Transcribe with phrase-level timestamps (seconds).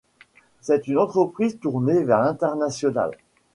[0.61, 3.11] C'est une entreprise tournée vers l'international.